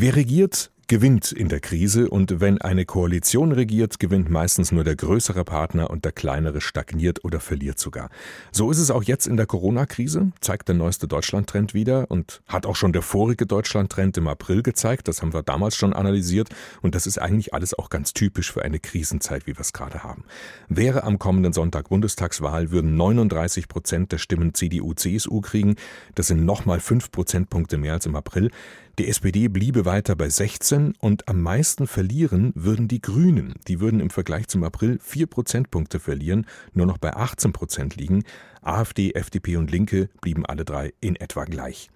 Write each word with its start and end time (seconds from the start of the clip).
Wer 0.00 0.14
regiert, 0.14 0.70
gewinnt 0.86 1.32
in 1.32 1.48
der 1.48 1.58
Krise 1.58 2.08
und 2.08 2.38
wenn 2.38 2.62
eine 2.62 2.84
Koalition 2.84 3.50
regiert, 3.50 3.98
gewinnt 3.98 4.30
meistens 4.30 4.70
nur 4.70 4.84
der 4.84 4.94
größere 4.94 5.44
Partner 5.44 5.90
und 5.90 6.04
der 6.04 6.12
kleinere 6.12 6.60
stagniert 6.60 7.24
oder 7.24 7.40
verliert 7.40 7.80
sogar. 7.80 8.08
So 8.52 8.70
ist 8.70 8.78
es 8.78 8.92
auch 8.92 9.02
jetzt 9.02 9.26
in 9.26 9.36
der 9.36 9.46
Corona-Krise, 9.46 10.30
zeigt 10.40 10.68
der 10.68 10.76
neueste 10.76 11.08
Deutschland-Trend 11.08 11.74
wieder 11.74 12.08
und 12.12 12.42
hat 12.46 12.64
auch 12.64 12.76
schon 12.76 12.92
der 12.92 13.02
vorige 13.02 13.44
Deutschland-Trend 13.44 14.16
im 14.18 14.28
April 14.28 14.62
gezeigt, 14.62 15.08
das 15.08 15.20
haben 15.20 15.32
wir 15.32 15.42
damals 15.42 15.74
schon 15.74 15.92
analysiert 15.92 16.48
und 16.80 16.94
das 16.94 17.08
ist 17.08 17.18
eigentlich 17.18 17.52
alles 17.52 17.76
auch 17.76 17.90
ganz 17.90 18.12
typisch 18.12 18.52
für 18.52 18.62
eine 18.62 18.78
Krisenzeit, 18.78 19.48
wie 19.48 19.56
wir 19.56 19.62
es 19.62 19.72
gerade 19.72 20.04
haben. 20.04 20.22
Wäre 20.68 21.02
am 21.02 21.18
kommenden 21.18 21.52
Sonntag 21.52 21.88
Bundestagswahl, 21.88 22.70
würden 22.70 22.96
39 22.96 23.66
Prozent 23.66 24.12
der 24.12 24.18
Stimmen 24.18 24.54
CDU, 24.54 24.94
CSU 24.94 25.40
kriegen, 25.40 25.74
das 26.14 26.28
sind 26.28 26.44
nochmal 26.44 26.78
fünf 26.78 27.10
Prozentpunkte 27.10 27.78
mehr 27.78 27.94
als 27.94 28.06
im 28.06 28.14
April. 28.14 28.52
Die 28.98 29.06
SPD 29.06 29.46
bliebe 29.46 29.84
weiter 29.84 30.16
bei 30.16 30.28
16 30.28 30.94
und 31.00 31.28
am 31.28 31.40
meisten 31.40 31.86
verlieren 31.86 32.50
würden 32.56 32.88
die 32.88 33.00
Grünen. 33.00 33.54
Die 33.68 33.78
würden 33.78 34.00
im 34.00 34.10
Vergleich 34.10 34.48
zum 34.48 34.64
April 34.64 34.98
vier 35.00 35.28
Prozentpunkte 35.28 36.00
verlieren, 36.00 36.46
nur 36.72 36.86
noch 36.86 36.98
bei 36.98 37.14
18 37.14 37.52
Prozent 37.52 37.94
liegen. 37.94 38.24
AfD, 38.60 39.12
FDP 39.12 39.56
und 39.56 39.70
Linke 39.70 40.08
blieben 40.20 40.44
alle 40.44 40.64
drei 40.64 40.94
in 41.00 41.14
etwa 41.14 41.44
gleich. 41.44 41.90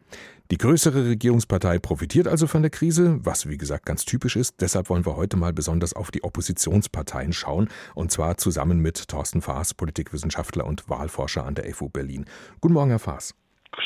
Die 0.53 0.59
größere 0.59 1.07
Regierungspartei 1.07 1.81
profitiert 1.81 2.29
also 2.29 2.47
von 2.47 2.63
der 2.63 2.71
Krise, 2.71 3.19
was 3.25 3.49
wie 3.49 3.59
gesagt 3.59 3.85
ganz 3.85 4.05
typisch 4.05 4.37
ist. 4.37 4.61
Deshalb 4.61 4.89
wollen 4.89 5.05
wir 5.05 5.17
heute 5.17 5.37
mal 5.37 5.53
besonders 5.53 5.95
auf 5.95 6.13
die 6.13 6.23
Oppositionsparteien 6.23 7.33
schauen, 7.33 7.69
und 7.97 8.13
zwar 8.13 8.37
zusammen 8.37 8.79
mit 8.79 9.09
Thorsten 9.09 9.43
Faas, 9.43 9.75
Politikwissenschaftler 9.75 10.65
und 10.65 10.89
Wahlforscher 10.89 11.45
an 11.45 11.57
der 11.57 11.65
FU 11.75 11.89
Berlin. 11.89 12.27
Guten 12.61 12.75
Morgen, 12.75 12.91
Herr 12.91 13.01
Faas. 13.01 13.35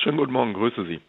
Schönen 0.03 0.19
guten 0.19 0.33
Morgen, 0.33 0.53
grüße 0.53 0.85
Sie. 0.85 1.01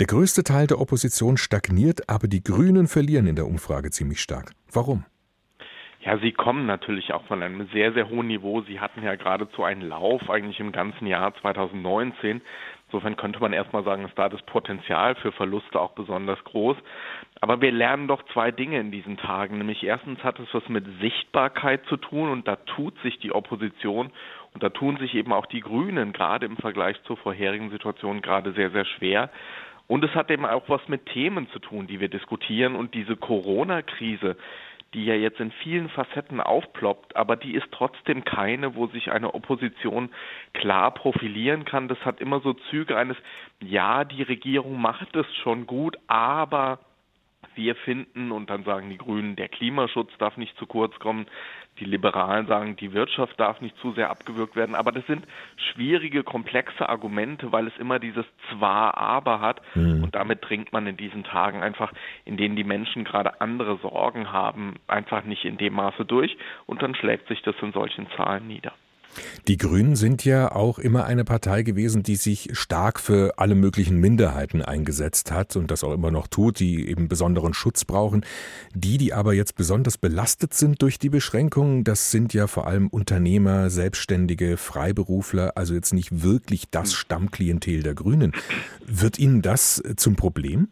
Der 0.00 0.06
größte 0.06 0.44
Teil 0.44 0.66
der 0.66 0.80
Opposition 0.80 1.36
stagniert, 1.36 2.08
aber 2.08 2.26
die 2.26 2.42
Grünen 2.42 2.88
verlieren 2.88 3.26
in 3.26 3.36
der 3.36 3.44
Umfrage 3.44 3.90
ziemlich 3.90 4.22
stark. 4.22 4.52
Warum? 4.72 5.04
Ja, 6.02 6.16
sie 6.16 6.32
kommen 6.32 6.64
natürlich 6.64 7.12
auch 7.12 7.26
von 7.26 7.42
einem 7.42 7.68
sehr, 7.74 7.92
sehr 7.92 8.08
hohen 8.08 8.28
Niveau. 8.28 8.62
Sie 8.62 8.80
hatten 8.80 9.02
ja 9.02 9.14
geradezu 9.16 9.62
einen 9.62 9.82
Lauf 9.82 10.30
eigentlich 10.30 10.58
im 10.58 10.72
ganzen 10.72 11.06
Jahr 11.06 11.34
2019. 11.42 12.40
Insofern 12.86 13.16
könnte 13.16 13.40
man 13.40 13.52
erstmal 13.52 13.84
sagen, 13.84 14.06
ist 14.06 14.18
da 14.18 14.30
das 14.30 14.40
Potenzial 14.46 15.16
für 15.16 15.32
Verluste 15.32 15.78
auch 15.78 15.92
besonders 15.92 16.42
groß. 16.44 16.78
Aber 17.42 17.60
wir 17.60 17.70
lernen 17.70 18.08
doch 18.08 18.22
zwei 18.32 18.50
Dinge 18.52 18.80
in 18.80 18.90
diesen 18.90 19.18
Tagen. 19.18 19.58
Nämlich 19.58 19.84
erstens 19.84 20.24
hat 20.24 20.40
es 20.40 20.48
was 20.54 20.66
mit 20.70 20.86
Sichtbarkeit 21.02 21.84
zu 21.90 21.98
tun 21.98 22.30
und 22.30 22.48
da 22.48 22.56
tut 22.56 22.98
sich 23.02 23.18
die 23.18 23.32
Opposition 23.32 24.10
und 24.54 24.62
da 24.62 24.70
tun 24.70 24.96
sich 24.96 25.14
eben 25.14 25.34
auch 25.34 25.44
die 25.44 25.60
Grünen 25.60 26.14
gerade 26.14 26.46
im 26.46 26.56
Vergleich 26.56 26.96
zur 27.02 27.18
vorherigen 27.18 27.68
Situation 27.68 28.22
gerade 28.22 28.54
sehr, 28.54 28.70
sehr 28.70 28.86
schwer. 28.86 29.30
Und 29.90 30.04
es 30.04 30.14
hat 30.14 30.30
eben 30.30 30.46
auch 30.46 30.68
was 30.68 30.86
mit 30.86 31.06
Themen 31.06 31.48
zu 31.48 31.58
tun, 31.58 31.88
die 31.88 31.98
wir 31.98 32.08
diskutieren. 32.08 32.76
Und 32.76 32.94
diese 32.94 33.16
Corona-Krise, 33.16 34.36
die 34.94 35.04
ja 35.04 35.16
jetzt 35.16 35.40
in 35.40 35.50
vielen 35.50 35.88
Facetten 35.88 36.40
aufploppt, 36.40 37.16
aber 37.16 37.34
die 37.34 37.56
ist 37.56 37.66
trotzdem 37.72 38.24
keine, 38.24 38.76
wo 38.76 38.86
sich 38.86 39.10
eine 39.10 39.34
Opposition 39.34 40.10
klar 40.52 40.94
profilieren 40.94 41.64
kann. 41.64 41.88
Das 41.88 41.98
hat 42.04 42.20
immer 42.20 42.38
so 42.38 42.52
Züge 42.70 42.96
eines, 42.96 43.16
ja, 43.60 44.04
die 44.04 44.22
Regierung 44.22 44.80
macht 44.80 45.16
es 45.16 45.26
schon 45.42 45.66
gut, 45.66 45.98
aber 46.06 46.78
wir 47.54 47.74
finden, 47.74 48.32
und 48.32 48.50
dann 48.50 48.64
sagen 48.64 48.90
die 48.90 48.98
Grünen, 48.98 49.36
der 49.36 49.48
Klimaschutz 49.48 50.10
darf 50.18 50.36
nicht 50.36 50.56
zu 50.58 50.66
kurz 50.66 50.98
kommen, 50.98 51.26
die 51.78 51.84
Liberalen 51.84 52.46
sagen, 52.46 52.76
die 52.76 52.92
Wirtschaft 52.92 53.38
darf 53.40 53.60
nicht 53.60 53.76
zu 53.78 53.92
sehr 53.92 54.10
abgewürgt 54.10 54.54
werden. 54.54 54.74
Aber 54.74 54.92
das 54.92 55.06
sind 55.06 55.26
schwierige, 55.56 56.22
komplexe 56.22 56.88
Argumente, 56.88 57.52
weil 57.52 57.66
es 57.66 57.76
immer 57.78 57.98
dieses 57.98 58.26
Zwar, 58.50 58.96
aber 58.96 59.40
hat. 59.40 59.62
Mhm. 59.74 60.04
Und 60.04 60.14
damit 60.14 60.40
dringt 60.42 60.72
man 60.72 60.86
in 60.86 60.96
diesen 60.96 61.24
Tagen 61.24 61.62
einfach, 61.62 61.92
in 62.24 62.36
denen 62.36 62.56
die 62.56 62.64
Menschen 62.64 63.04
gerade 63.04 63.40
andere 63.40 63.78
Sorgen 63.78 64.32
haben, 64.32 64.74
einfach 64.86 65.24
nicht 65.24 65.44
in 65.44 65.56
dem 65.56 65.74
Maße 65.74 66.04
durch. 66.04 66.36
Und 66.66 66.82
dann 66.82 66.94
schlägt 66.94 67.28
sich 67.28 67.42
das 67.42 67.54
in 67.62 67.72
solchen 67.72 68.08
Zahlen 68.16 68.46
nieder. 68.46 68.72
Die 69.48 69.56
Grünen 69.56 69.96
sind 69.96 70.24
ja 70.24 70.52
auch 70.52 70.78
immer 70.78 71.04
eine 71.04 71.24
Partei 71.24 71.62
gewesen, 71.62 72.02
die 72.02 72.16
sich 72.16 72.50
stark 72.52 73.00
für 73.00 73.38
alle 73.38 73.54
möglichen 73.54 73.98
Minderheiten 73.98 74.62
eingesetzt 74.62 75.32
hat 75.32 75.56
und 75.56 75.70
das 75.70 75.82
auch 75.84 75.92
immer 75.92 76.10
noch 76.10 76.28
tut, 76.28 76.60
die 76.60 76.88
eben 76.88 77.08
besonderen 77.08 77.54
Schutz 77.54 77.84
brauchen. 77.84 78.24
Die, 78.74 78.98
die 78.98 79.12
aber 79.12 79.34
jetzt 79.34 79.56
besonders 79.56 79.98
belastet 79.98 80.54
sind 80.54 80.82
durch 80.82 80.98
die 80.98 81.10
Beschränkungen, 81.10 81.84
das 81.84 82.10
sind 82.10 82.34
ja 82.34 82.46
vor 82.46 82.66
allem 82.66 82.88
Unternehmer, 82.88 83.70
Selbstständige, 83.70 84.56
Freiberufler, 84.56 85.52
also 85.56 85.74
jetzt 85.74 85.92
nicht 85.92 86.22
wirklich 86.22 86.70
das 86.70 86.92
Stammklientel 86.94 87.82
der 87.82 87.94
Grünen. 87.94 88.32
Wird 88.86 89.18
Ihnen 89.18 89.42
das 89.42 89.82
zum 89.96 90.16
Problem? 90.16 90.68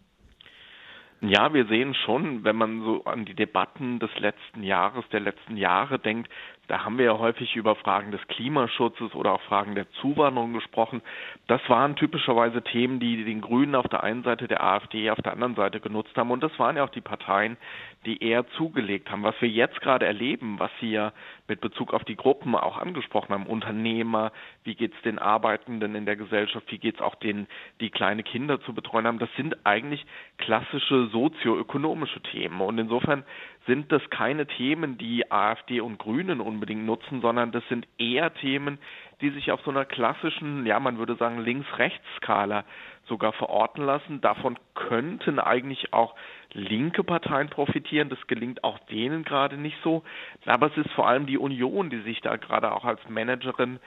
Ja, 1.21 1.53
wir 1.53 1.67
sehen 1.67 1.95
schon, 1.95 2.45
wenn 2.45 2.55
man 2.55 2.83
so 2.85 3.05
an 3.05 3.25
die 3.25 3.35
Debatten 3.35 3.99
des 3.99 4.11
letzten 4.19 4.63
Jahres, 4.63 5.05
der 5.11 5.19
letzten 5.19 5.57
Jahre 5.57 5.99
denkt, 5.99 6.31
da 6.69 6.85
haben 6.85 6.99
wir 6.99 7.07
ja 7.07 7.19
häufig 7.19 7.57
über 7.57 7.75
Fragen 7.77 8.13
des 8.13 8.21
Klimaschutzes 8.29 9.15
oder 9.15 9.33
auch 9.33 9.41
Fragen 9.43 9.75
der 9.75 9.91
Zuwanderung 10.03 10.53
gesprochen. 10.53 11.01
Das 11.47 11.61
waren 11.69 11.97
typischerweise 11.97 12.63
Themen, 12.63 13.01
die 13.01 13.25
den 13.25 13.41
Grünen 13.41 13.75
auf 13.75 13.89
der 13.89 14.03
einen 14.05 14.23
Seite, 14.23 14.47
der 14.47 14.63
AfD 14.63 15.11
auf 15.11 15.21
der 15.23 15.33
anderen 15.33 15.55
Seite 15.55 15.81
genutzt 15.81 16.15
haben. 16.17 16.31
Und 16.31 16.43
das 16.43 16.57
waren 16.59 16.77
ja 16.77 16.85
auch 16.85 16.91
die 16.91 17.01
Parteien, 17.01 17.57
die 18.05 18.23
eher 18.23 18.47
zugelegt 18.51 19.11
haben. 19.11 19.23
Was 19.23 19.35
wir 19.41 19.49
jetzt 19.49 19.81
gerade 19.81 20.07
erleben, 20.07 20.59
was 20.59 20.71
Sie 20.81 20.91
ja 20.91 21.13
mit 21.49 21.63
Bezug 21.63 21.95
auf 21.95 22.05
die 22.05 22.17
Gruppen 22.17 22.55
auch 22.55 22.77
angesprochen 22.77 23.33
haben, 23.33 23.47
Unternehmer, 23.47 24.31
wie 24.65 24.75
geht 24.75 24.95
es 24.95 25.03
den 25.03 25.19
Arbeitenden 25.19 25.95
in 25.95 26.05
der 26.05 26.17
Gesellschaft, 26.17 26.71
wie 26.71 26.79
geht 26.79 26.97
es 26.97 27.01
auch 27.01 27.15
denen, 27.15 27.49
die 27.81 27.91
kleine 27.91 28.23
Kinder 28.23 28.61
zu 28.61 28.75
betreuen 28.75 29.07
haben, 29.07 29.19
das 29.19 29.31
sind 29.37 29.57
eigentlich 29.65 30.05
klassische 30.37 31.07
sozioökonomische 31.07 32.21
Themen. 32.21 32.61
Und 32.61 32.79
insofern 32.79 33.25
sind 33.69 33.93
das 33.93 34.03
keine 34.11 34.47
Themen, 34.47 34.97
die 34.97 35.31
AfD 35.31 35.81
und 35.81 35.99
Grünen 35.99 36.41
unbedingt 36.41 36.87
nutzen, 36.87 37.21
sondern 37.21 37.53
das 37.53 37.63
sind 37.69 37.87
eher 37.99 38.33
Themen, 38.33 38.79
die 39.21 39.29
sich 39.31 39.53
auf 39.53 39.61
so 39.61 39.71
einer 39.71 39.85
klassischen, 39.85 40.65
ja, 40.65 40.81
man 40.81 40.97
würde 40.99 41.17
sagen, 41.17 41.39
Links-Rechts-Skala 41.39 42.65
sogar 43.07 43.33
verorten 43.35 43.85
lassen. 43.85 44.23
Davon 44.23 44.59
könnten 44.75 45.39
eigentlich 45.39 45.93
auch 45.93 46.15
linke 46.53 47.05
Parteien 47.05 47.51
profitieren. 47.51 48.09
Das 48.09 48.27
gelingt 48.27 48.65
auch 48.65 48.79
denen 48.91 49.23
gerade 49.23 49.59
nicht 49.59 49.77
so. 49.85 50.03
Aber 50.47 50.69
es 50.69 50.77
ist 50.79 50.91
vor 50.93 51.07
allem 51.07 51.27
die 51.27 51.39
Union, 51.39 51.91
die 51.91 52.01
sich 52.01 52.23
da 52.23 52.37
gerade 52.37 52.73
auch 52.73 52.85
als 52.85 53.01
Managerin 53.09 53.81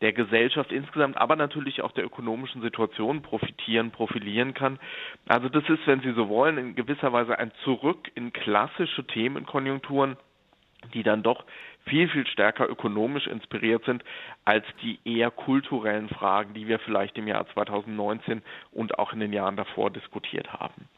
der 0.00 0.12
Gesellschaft 0.12 0.70
insgesamt, 0.70 1.16
aber 1.16 1.36
natürlich 1.36 1.82
auch 1.82 1.92
der 1.92 2.04
ökonomischen 2.04 2.62
Situation 2.62 3.22
profitieren, 3.22 3.90
profilieren 3.90 4.54
kann. 4.54 4.78
Also 5.26 5.48
das 5.48 5.68
ist, 5.68 5.86
wenn 5.86 6.00
Sie 6.00 6.12
so 6.12 6.28
wollen, 6.28 6.56
in 6.58 6.74
gewisser 6.74 7.12
Weise 7.12 7.38
ein 7.38 7.50
Zurück 7.64 8.10
in 8.14 8.32
klassische 8.32 9.06
Themenkonjunkturen, 9.06 10.16
die 10.94 11.02
dann 11.02 11.24
doch 11.24 11.44
viel, 11.86 12.08
viel 12.08 12.26
stärker 12.26 12.68
ökonomisch 12.68 13.26
inspiriert 13.26 13.84
sind 13.84 14.04
als 14.44 14.64
die 14.82 15.00
eher 15.04 15.30
kulturellen 15.30 16.08
Fragen, 16.08 16.54
die 16.54 16.68
wir 16.68 16.78
vielleicht 16.78 17.18
im 17.18 17.26
Jahr 17.26 17.48
2019 17.54 18.42
und 18.70 18.98
auch 18.98 19.12
in 19.12 19.20
den 19.20 19.32
Jahren 19.32 19.56
davor 19.56 19.90
diskutiert 19.90 20.52
haben 20.52 20.88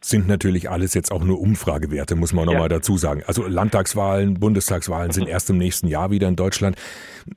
sind 0.00 0.28
natürlich 0.28 0.70
alles 0.70 0.94
jetzt 0.94 1.10
auch 1.10 1.24
nur 1.24 1.40
Umfragewerte, 1.40 2.14
muss 2.14 2.32
man 2.32 2.46
nochmal 2.46 2.62
ja. 2.62 2.68
dazu 2.68 2.96
sagen. 2.96 3.22
Also 3.26 3.46
Landtagswahlen, 3.46 4.34
Bundestagswahlen 4.34 5.10
sind 5.10 5.28
erst 5.28 5.50
im 5.50 5.58
nächsten 5.58 5.88
Jahr 5.88 6.10
wieder 6.10 6.28
in 6.28 6.36
Deutschland. 6.36 6.76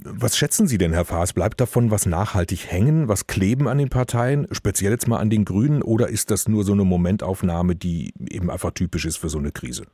Was 0.03 0.38
schätzen 0.38 0.67
Sie 0.67 0.77
denn, 0.77 0.94
Herr 0.94 1.05
Faas? 1.05 1.33
Bleibt 1.33 1.59
davon 1.59 1.91
was 1.91 2.05
nachhaltig 2.05 2.72
hängen, 2.72 3.07
was 3.07 3.27
kleben 3.27 3.67
an 3.67 3.77
den 3.77 3.89
Parteien, 3.89 4.47
speziell 4.51 4.91
jetzt 4.91 5.07
mal 5.07 5.17
an 5.17 5.29
den 5.29 5.45
Grünen, 5.45 5.81
oder 5.81 6.07
ist 6.07 6.31
das 6.31 6.47
nur 6.47 6.63
so 6.63 6.73
eine 6.73 6.83
Momentaufnahme, 6.83 7.75
die 7.75 8.13
eben 8.29 8.49
einfach 8.49 8.72
typisch 8.72 9.05
ist 9.05 9.17
für 9.17 9.29
so 9.29 9.39
eine 9.39 9.51
Krise? 9.51 9.85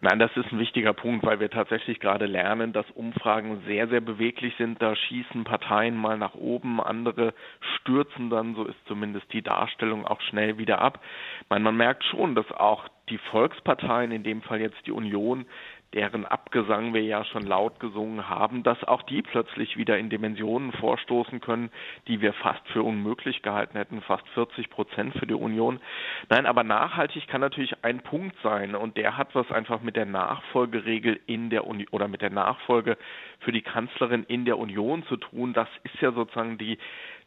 Nein, 0.00 0.20
das 0.20 0.30
ist 0.36 0.52
ein 0.52 0.60
wichtiger 0.60 0.92
Punkt, 0.92 1.26
weil 1.26 1.40
wir 1.40 1.50
tatsächlich 1.50 1.98
gerade 1.98 2.26
lernen, 2.26 2.72
dass 2.72 2.88
Umfragen 2.92 3.62
sehr, 3.66 3.88
sehr 3.88 4.00
beweglich 4.00 4.54
sind. 4.56 4.80
Da 4.80 4.94
schießen 4.94 5.42
Parteien 5.42 5.96
mal 5.96 6.16
nach 6.16 6.34
oben, 6.34 6.80
andere 6.80 7.34
stürzen 7.80 8.30
dann, 8.30 8.54
so 8.54 8.64
ist 8.64 8.78
zumindest 8.86 9.32
die 9.32 9.42
Darstellung 9.42 10.06
auch 10.06 10.20
schnell 10.20 10.56
wieder 10.56 10.80
ab. 10.80 11.02
Man, 11.48 11.64
man 11.64 11.76
merkt 11.76 12.04
schon, 12.04 12.36
dass 12.36 12.48
auch 12.52 12.86
die 13.08 13.18
Volksparteien, 13.18 14.12
in 14.12 14.22
dem 14.22 14.40
Fall 14.42 14.60
jetzt 14.60 14.86
die 14.86 14.92
Union, 14.92 15.46
deren 15.94 16.26
Abgesang 16.26 16.92
wir 16.92 17.02
ja 17.02 17.24
schon 17.24 17.46
laut 17.46 17.80
gesungen 17.80 18.28
haben, 18.28 18.62
dass 18.62 18.82
auch 18.84 19.02
die 19.02 19.22
plötzlich 19.22 19.76
wieder 19.78 19.98
in 19.98 20.10
Dimensionen 20.10 20.72
vorstoßen 20.72 21.40
können, 21.40 21.70
die 22.06 22.20
wir 22.20 22.34
fast 22.34 22.66
für 22.68 22.82
unmöglich 22.82 23.42
gehalten 23.42 23.78
hätten, 23.78 24.02
fast 24.02 24.28
40 24.30 24.68
Prozent 24.68 25.14
für 25.14 25.26
die 25.26 25.34
Union. 25.34 25.80
Nein, 26.28 26.44
aber 26.44 26.62
nachhaltig 26.62 27.26
kann 27.28 27.40
natürlich 27.40 27.84
ein 27.84 28.00
Punkt 28.00 28.36
sein 28.42 28.74
und 28.74 28.96
der 28.98 29.16
hat 29.16 29.34
was 29.34 29.50
einfach 29.50 29.80
mit 29.80 29.96
der 29.96 30.06
Nachfolgeregel 30.06 31.20
in 31.26 31.48
der 31.48 31.66
Uni 31.66 31.86
oder 31.90 32.06
mit 32.06 32.20
der 32.20 32.30
Nachfolge 32.30 32.98
für 33.40 33.52
die 33.52 33.62
Kanzlerin 33.62 34.24
in 34.24 34.44
der 34.44 34.58
Union 34.58 35.04
zu 35.04 35.16
tun. 35.16 35.54
Das 35.54 35.68
ist 35.84 36.00
ja 36.02 36.12
sozusagen 36.12 36.58
die 36.58 36.78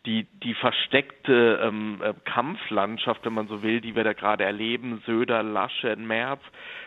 die, 0.05 0.27
die 0.43 0.55
versteckte 0.55 1.59
ähm, 1.63 2.01
äh, 2.03 2.13
Kampflandschaft, 2.25 3.23
wenn 3.23 3.33
man 3.33 3.47
so 3.47 3.61
will, 3.61 3.81
die 3.81 3.95
wir 3.95 4.03
da 4.03 4.13
gerade 4.13 4.43
erleben, 4.43 5.01
Söder, 5.05 5.43
Laschet, 5.43 5.99
Merz. 5.99 6.41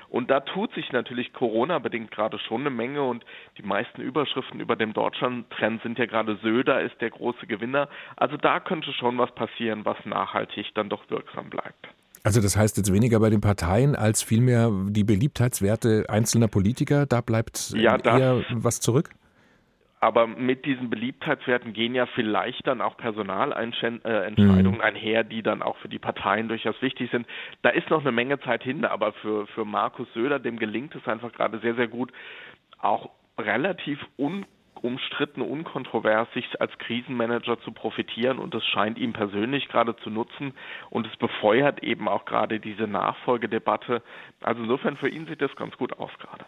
Und 0.09 0.31
da 0.31 0.41
tut 0.41 0.73
sich 0.75 0.93
natürlich 0.93 1.33
Corona-bedingt 1.33 2.11
gerade 2.11 2.39
schon 2.39 2.61
eine 2.61 2.71
Menge 2.71 3.03
und 3.03 3.25
die 3.59 3.63
meisten 3.63 4.01
Überschriften 4.01 4.61
über 4.61 4.77
dem 4.77 4.93
Deutschland-Trend 4.93 5.83
sind 5.83 5.99
ja 5.99 6.07
gerade 6.07 6.37
Söder 6.43 6.83
ist 6.83 7.01
der 7.01 7.11
große 7.11 7.47
Gewinner. 7.47 7.89
Also 8.17 8.37
da 8.37 8.61
könnte 8.61 8.93
schon 8.93 9.19
was 9.19 9.33
passieren, 9.35 9.85
was 9.85 9.97
nachhaltig 10.05 10.73
dann 10.75 10.89
doch 10.89 11.09
wirksam 11.11 11.51
bleibt. 11.51 11.89
Also 12.23 12.41
das 12.41 12.57
heißt 12.57 12.77
jetzt 12.77 12.93
weniger 12.93 13.21
bei 13.21 13.29
den 13.29 13.41
Parteien 13.41 13.95
als 13.97 14.23
vielmehr 14.23 14.71
die 14.89 15.05
Beliebtheitswerte 15.05 16.07
einzelner 16.09 16.49
Politiker, 16.49 17.07
da 17.07 17.21
bleibt 17.21 17.71
ja, 17.77 17.97
eher 17.97 18.45
was 18.51 18.81
zurück? 18.81 19.11
Aber 20.05 20.27
mit 20.27 20.67
diesen 20.67 20.91
Beliebtheitswerten 20.91 21.73
gehen 21.73 21.95
ja 21.95 22.05
vielleicht 22.05 22.67
dann 22.67 22.83
auch 22.83 22.99
Personalentscheidungen 22.99 24.75
mhm. 24.75 24.81
einher, 24.83 25.25
die 25.25 25.43
dann 25.43 25.63
auch 25.63 25.79
für 25.79 25.89
die 25.89 25.99
Parteien 25.99 26.47
durchaus 26.47 26.75
wichtig 26.83 27.11
sind. 27.11 27.27
Da 27.63 27.71
ist 27.71 27.89
noch 27.89 28.03
eine 28.03 28.13
Menge 28.13 28.39
Zeit 28.41 28.63
hin, 28.63 28.85
aber 28.85 29.15
für, 29.15 29.47
für 29.47 29.65
Markus 29.65 30.07
Söder, 30.13 30.41
dem 30.41 30.59
gelingt 30.59 30.95
es 30.95 31.09
einfach 31.09 31.33
gerade 31.33 31.59
sehr, 31.61 31.75
sehr 31.75 31.89
gut, 31.89 32.13
auch 32.79 33.09
relativ 33.39 33.99
un 34.19 34.45
umstritten, 34.83 35.41
unkontrovers, 35.41 36.31
sich 36.35 36.61
als 36.61 36.77
Krisenmanager 36.77 37.59
zu 37.61 37.73
profitieren 37.73 38.39
und 38.39 38.53
das 38.53 38.67
scheint 38.67 38.99
ihm 38.99 39.15
persönlich 39.15 39.69
gerade 39.69 39.97
zu 39.97 40.11
nutzen 40.11 40.53
und 40.91 41.07
es 41.07 41.17
befeuert 41.17 41.83
eben 41.83 42.09
auch 42.09 42.27
gerade 42.27 42.61
diese 42.61 42.87
Nachfolgedebatte. 42.87 44.03
Also 44.43 44.61
insofern 44.61 44.99
für 44.99 45.09
ihn 45.09 45.25
sieht 45.25 45.41
das 45.41 45.57
ganz 45.57 45.75
gut 45.79 45.99
aus 45.99 46.11
gerade. 46.19 46.45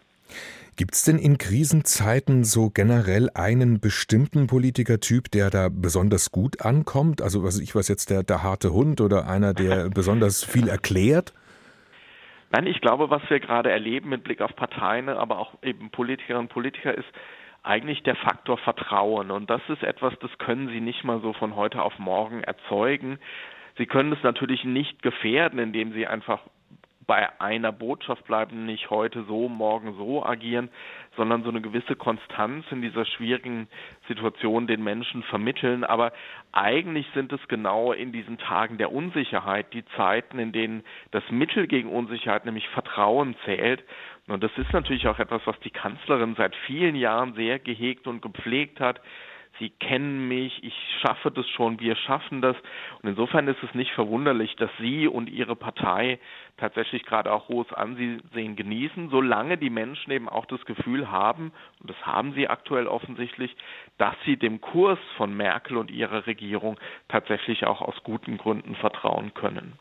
Gibt 0.77 0.93
es 0.93 1.03
denn 1.03 1.17
in 1.17 1.39
Krisenzeiten 1.39 2.43
so 2.43 2.69
generell 2.69 3.31
einen 3.33 3.79
bestimmten 3.79 4.45
Politikertyp, 4.45 5.31
der 5.31 5.49
da 5.49 5.69
besonders 5.71 6.31
gut 6.31 6.63
ankommt? 6.63 7.21
Also 7.23 7.43
was 7.43 7.59
ich 7.59 7.73
weiß 7.73 7.87
jetzt 7.87 8.11
der, 8.11 8.21
der 8.21 8.43
harte 8.43 8.71
Hund 8.71 9.01
oder 9.01 9.27
einer, 9.27 9.55
der 9.55 9.89
besonders 9.93 10.43
viel 10.43 10.67
erklärt? 10.67 11.33
Nein, 12.51 12.67
ich 12.67 12.79
glaube, 12.79 13.09
was 13.09 13.21
wir 13.29 13.39
gerade 13.39 13.71
erleben 13.71 14.09
mit 14.09 14.23
Blick 14.23 14.39
auf 14.39 14.55
Parteien, 14.55 15.09
aber 15.09 15.39
auch 15.39 15.55
eben 15.63 15.89
Politikerinnen 15.89 16.43
und 16.43 16.53
Politiker 16.53 16.95
ist 16.95 17.07
eigentlich 17.63 18.03
der 18.03 18.15
Faktor 18.15 18.57
Vertrauen. 18.59 19.31
Und 19.31 19.49
das 19.49 19.61
ist 19.67 19.83
etwas, 19.83 20.13
das 20.21 20.31
können 20.37 20.69
Sie 20.69 20.79
nicht 20.79 21.03
mal 21.03 21.21
so 21.21 21.33
von 21.33 21.55
heute 21.55 21.81
auf 21.81 21.97
morgen 21.99 22.43
erzeugen. 22.43 23.19
Sie 23.77 23.85
können 23.85 24.13
es 24.13 24.23
natürlich 24.23 24.63
nicht 24.63 25.01
gefährden, 25.01 25.59
indem 25.59 25.91
Sie 25.93 26.07
einfach 26.07 26.41
bei 27.07 27.39
einer 27.39 27.71
Botschaft 27.71 28.25
bleiben, 28.25 28.65
nicht 28.65 28.89
heute 28.89 29.23
so, 29.23 29.47
morgen 29.47 29.95
so 29.97 30.23
agieren, 30.25 30.69
sondern 31.15 31.41
so 31.43 31.49
eine 31.49 31.61
gewisse 31.61 31.95
Konstanz 31.95 32.65
in 32.69 32.81
dieser 32.81 33.05
schwierigen 33.05 33.67
Situation 34.09 34.67
den 34.67 34.83
Menschen 34.83 35.23
vermitteln. 35.23 35.85
Aber 35.85 36.11
eigentlich 36.51 37.07
sind 37.13 37.31
es 37.31 37.39
genau 37.47 37.93
in 37.93 38.11
diesen 38.11 38.37
Tagen 38.37 38.77
der 38.77 38.91
Unsicherheit 38.91 39.73
die 39.73 39.85
Zeiten, 39.95 40.37
in 40.37 40.51
denen 40.51 40.83
das 41.11 41.23
Mittel 41.31 41.65
gegen 41.67 41.89
Unsicherheit, 41.89 42.45
nämlich 42.45 42.67
Vertrauen, 42.69 43.35
zählt. 43.45 43.83
Und 44.27 44.43
das 44.43 44.51
ist 44.57 44.73
natürlich 44.73 45.07
auch 45.07 45.19
etwas, 45.19 45.41
was 45.45 45.57
die 45.61 45.71
Kanzlerin 45.71 46.35
seit 46.35 46.55
vielen 46.67 46.95
Jahren 46.95 47.33
sehr 47.35 47.59
gehegt 47.59 48.07
und 48.07 48.21
gepflegt 48.21 48.81
hat. 48.81 48.99
Sie 49.59 49.69
kennen 49.69 50.27
mich, 50.27 50.63
ich 50.63 50.75
schaffe 51.01 51.31
das 51.31 51.47
schon, 51.49 51.79
wir 51.79 51.95
schaffen 51.95 52.41
das. 52.41 52.55
Und 53.01 53.09
insofern 53.09 53.47
ist 53.47 53.61
es 53.63 53.73
nicht 53.73 53.91
verwunderlich, 53.91 54.55
dass 54.57 54.69
Sie 54.79 55.07
und 55.07 55.29
Ihre 55.29 55.55
Partei 55.55 56.19
tatsächlich 56.57 57.05
gerade 57.05 57.31
auch 57.31 57.49
hohes 57.49 57.71
Ansehen 57.73 58.55
genießen, 58.55 59.09
solange 59.09 59.57
die 59.57 59.69
Menschen 59.69 60.11
eben 60.11 60.27
auch 60.27 60.45
das 60.45 60.63
Gefühl 60.65 61.09
haben, 61.11 61.51
und 61.79 61.89
das 61.89 62.05
haben 62.05 62.33
sie 62.33 62.47
aktuell 62.47 62.87
offensichtlich, 62.87 63.55
dass 63.97 64.15
sie 64.25 64.37
dem 64.37 64.59
Kurs 64.61 64.99
von 65.15 65.35
Merkel 65.35 65.77
und 65.77 65.91
ihrer 65.91 66.25
Regierung 66.27 66.79
tatsächlich 67.07 67.65
auch 67.65 67.81
aus 67.81 67.95
guten 68.03 68.37
Gründen 68.37 68.75
vertrauen 68.75 69.33
können. 69.33 69.77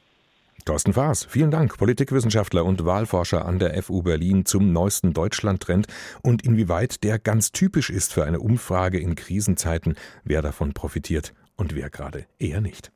Thorsten 0.67 0.95
Faas, 0.95 1.25
vielen 1.25 1.53
Dank, 1.53 1.79
Politikwissenschaftler 1.79 2.65
und 2.65 2.85
Wahlforscher 2.85 3.47
an 3.47 3.61
der 3.61 3.81
FU 3.85 4.03
Berlin 4.03 4.47
zum 4.47 4.73
neuesten 4.73 5.15
Deutschlandtrend 5.15 5.87
und 6.23 6.45
inwieweit 6.45 7.05
der 7.05 7.21
ganz 7.21 7.53
typisch 7.53 7.89
ist 7.89 8.13
für 8.13 8.25
eine 8.25 8.41
Umfrage 8.41 8.99
in 8.99 9.15
Krisenzeiten, 9.15 9.95
wer 10.25 10.43
davon 10.43 10.73
profitiert 10.73 11.35
und 11.55 11.77
wer 11.77 11.89
gerade 11.89 12.27
eher 12.41 12.61
nicht. 12.61 12.91